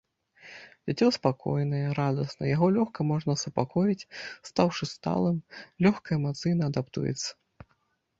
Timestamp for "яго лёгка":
2.55-2.99